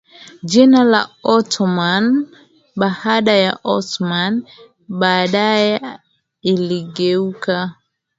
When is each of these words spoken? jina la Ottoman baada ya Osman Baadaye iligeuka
jina 0.43 0.83
la 0.83 1.09
Ottoman 1.23 2.27
baada 2.75 3.33
ya 3.35 3.59
Osman 3.63 4.43
Baadaye 4.89 5.81
iligeuka 6.41 7.75